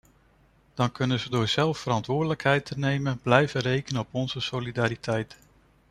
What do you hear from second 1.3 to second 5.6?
zelf verantwoordelijkheid te nemen blijven rekenen op onze solidariteit!